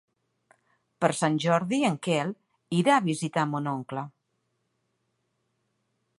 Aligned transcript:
Per 1.03 1.09
Sant 1.17 1.35
Jordi 1.43 1.79
en 1.91 1.99
Quel 2.09 2.33
irà 2.81 2.97
a 3.01 3.05
visitar 3.11 3.47
mon 3.53 3.71
oncle. 3.77 4.09